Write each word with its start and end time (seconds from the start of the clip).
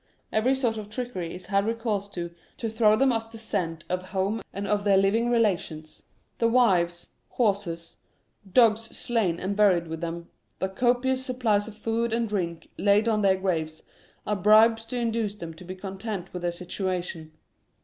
Every 0.31 0.55
sort 0.55 0.77
of 0.79 0.89
trickery 0.89 1.35
is 1.35 1.45
had 1.45 1.67
recourse 1.67 2.07
to, 2.07 2.31
to 2.57 2.69
throw 2.71 2.95
them 2.95 3.11
off 3.13 3.29
the 3.29 3.37
scent 3.37 3.85
of 3.87 4.01
home 4.09 4.41
and 4.51 4.65
of 4.65 4.83
their 4.83 4.97
living 4.97 5.29
relations. 5.29 6.01
The 6.39 6.47
wives, 6.47 7.07
horses, 7.29 7.97
dogs 8.51 8.81
slain 8.97 9.39
and 9.39 9.55
buried 9.55 9.87
with 9.87 10.01
them, 10.01 10.27
the 10.57 10.69
copious 10.69 11.23
supplies 11.23 11.67
of 11.67 11.77
food 11.77 12.13
and 12.13 12.27
drink 12.27 12.67
laid 12.79 13.07
on 13.07 13.21
their 13.21 13.35
graves, 13.37 13.83
are 14.25 14.35
bribes 14.35 14.85
to 14.85 14.97
induce 14.97 15.35
them 15.35 15.53
to 15.53 15.63
be 15.63 15.75
content 15.75 16.33
with 16.33 16.41
their 16.41 16.51
situation. 16.51 17.33